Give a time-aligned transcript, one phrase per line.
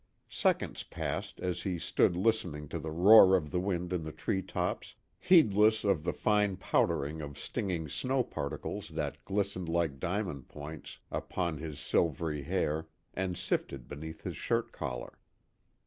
[0.31, 4.41] Seconds passed as he stood listening to the roar of the wind in the tree
[4.41, 10.97] tops, heedless of the fine powdering of stinging snow particles that glistened like diamond points
[11.11, 15.19] upon his silvery hair and sifted beneath his shirt collar.